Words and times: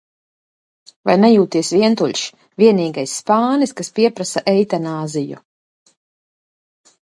Vai 1.09 1.15
nejūties 1.23 1.69
vientuļš: 1.75 2.23
vienīgais 2.63 3.13
spānis, 3.21 3.75
kas 3.81 3.93
pieprasa 4.01 4.45
eitanāziju? 4.57 5.43